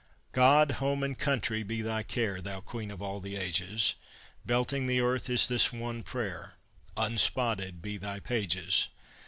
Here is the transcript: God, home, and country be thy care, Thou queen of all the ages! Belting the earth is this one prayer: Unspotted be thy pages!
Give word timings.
God, 0.31 0.71
home, 0.81 1.03
and 1.03 1.15
country 1.15 1.61
be 1.61 1.83
thy 1.83 2.01
care, 2.01 2.41
Thou 2.41 2.59
queen 2.61 2.89
of 2.89 3.03
all 3.03 3.19
the 3.19 3.35
ages! 3.35 3.93
Belting 4.47 4.87
the 4.87 4.99
earth 4.99 5.29
is 5.29 5.47
this 5.47 5.71
one 5.71 6.01
prayer: 6.01 6.55
Unspotted 6.97 7.83
be 7.83 7.97
thy 7.99 8.19
pages! 8.19 8.87